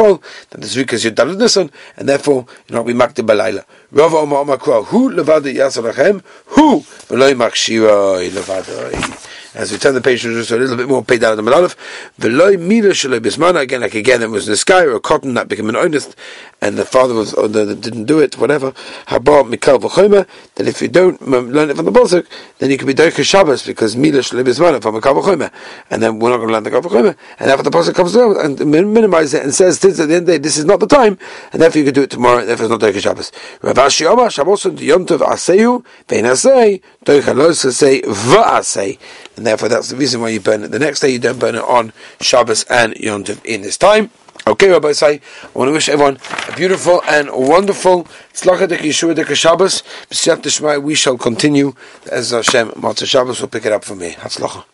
Then 0.50 0.61
the 0.61 0.66
shreif 0.66 0.93
is 0.93 1.05
yudalad 1.05 1.38
nisan, 1.38 1.71
and 1.97 2.09
therefore 2.09 2.47
you 2.69 2.75
know 2.75 2.83
we 2.83 2.95
makte 2.95 3.25
balayla. 3.26 3.64
Rav 3.93 4.14
Omar 4.14 4.40
Omar 4.40 4.59
who 4.59 5.11
levada 5.11 5.52
yasarachem, 5.52 6.23
who 6.47 6.81
v'loy 6.81 7.35
makshira 7.35 8.28
levada. 8.31 9.23
As 9.56 9.72
we 9.72 9.78
turn 9.78 9.94
the 9.94 10.02
page 10.02 10.20
just 10.20 10.50
a 10.50 10.56
little 10.56 10.76
bit 10.76 10.86
more, 10.86 11.02
paid 11.02 11.25
out 11.25 11.38
of 11.38 11.42
the 11.42 11.50
Malalef. 11.50 11.76
Veloy 12.20 12.60
Mila 12.60 12.90
Bismana, 12.90 13.60
again, 13.60 13.80
like 13.80 13.94
again, 13.94 14.22
it 14.22 14.28
was 14.28 14.44
the 14.44 14.54
sky 14.54 14.84
or 14.84 14.96
a 14.96 15.00
cotton 15.00 15.32
that 15.32 15.48
became 15.48 15.70
an 15.70 15.76
honest, 15.76 16.14
and 16.60 16.76
the 16.76 16.84
father 16.84 17.14
was, 17.14 17.32
or 17.32 17.48
the, 17.48 17.75
didn't 17.75 18.04
do 18.04 18.18
it, 18.18 18.36
whatever. 18.36 18.72
Habar 19.06 19.50
Mikal 19.50 19.80
V'chomer, 19.80 20.26
that 20.56 20.68
if 20.68 20.82
you 20.82 20.88
don't 20.88 21.26
learn 21.26 21.70
it 21.70 21.76
from 21.76 21.86
the 21.86 21.90
Bosuk, 21.90 22.26
then 22.58 22.70
you 22.70 22.76
can 22.76 22.86
be 22.86 22.92
Doika 22.92 23.25
Shabbos, 23.25 23.64
because 23.64 23.96
Mila 23.96 24.18
Bismana 24.18 24.82
from 24.82 25.00
Mikal 25.00 25.22
V'chomer. 25.22 25.50
And 25.88 26.02
then 26.02 26.18
we're 26.18 26.28
not 26.28 26.36
going 26.36 26.48
to 26.48 26.52
learn 26.52 26.64
the 26.64 26.70
V'chomer. 26.70 27.16
And 27.38 27.50
after 27.50 27.62
the 27.62 27.70
Bosuk 27.70 27.94
comes 27.94 28.14
around 28.14 28.60
and 28.60 28.70
minimizes 28.92 29.32
it 29.32 29.42
and 29.42 29.54
says, 29.54 29.78
this 29.80 29.98
at 29.98 30.08
the 30.08 30.16
end 30.16 30.26
the 30.26 30.32
day, 30.32 30.38
this 30.38 30.58
is 30.58 30.66
not 30.66 30.80
the 30.80 30.86
time, 30.86 31.18
and 31.54 31.62
therefore 31.62 31.78
you 31.78 31.86
can 31.86 31.94
do 31.94 32.02
it 32.02 32.10
tomorrow, 32.10 32.44
therefore 32.44 32.66
it's 32.66 32.70
not 32.70 32.80
Doika 32.82 33.00
Shabbos. 33.00 33.32
Rav 33.62 33.76
Ashi 33.76 34.04
Omar, 34.04 34.28
Shabbos 34.28 34.66
and 34.66 34.78
Yontov 34.78 35.20
Asehu, 35.20 35.82
Vein 36.08 36.25
Asei, 36.25 36.82
Doika 37.06 37.34
Los 37.34 37.64
V'asei. 37.64 38.98
And 39.37 39.47
therefore 39.47 39.69
that's 39.69 39.90
the 39.90 39.97
reason 39.97 40.21
why 40.21 40.31
you 40.31 40.40
burn 40.40 40.62
it 40.64 40.71
the 40.71 40.78
next 40.78 41.00
day, 41.00 41.11
you 41.11 41.19
don't 41.19 41.38
burn 41.38 41.55
it 41.55 41.62
on 41.62 41.93
Shabbos 42.21 42.64
and 42.64 42.97
Yom 42.97 43.25
Tov 43.25 43.45
in 43.45 43.62
this 43.62 43.76
time. 43.76 44.11
Okay, 44.47 44.71
Rabbi 44.71 44.93
Say, 44.93 45.21
I 45.43 45.49
want 45.55 45.69
to 45.69 45.73
wish 45.73 45.88
everyone 45.88 46.19
a 46.49 46.55
beautiful 46.55 47.02
and 47.09 47.31
wonderful 47.33 48.05
Tzlacha 48.33 48.69
de 48.69 48.76
Yeshua 48.76 49.14
de 49.14 49.35
Shabbos. 49.35 49.83
We 50.83 50.95
shall 50.95 51.19
continue 51.19 51.75
as 52.11 52.31
Hashem 52.31 52.71
Matzah 52.73 53.07
Shabbos 53.07 53.40
will 53.40 53.49
pick 53.49 53.66
it 53.66 53.73
up 53.73 53.85
from 53.85 54.00
here. 54.00 54.12
Hatzlacha. 54.12 54.64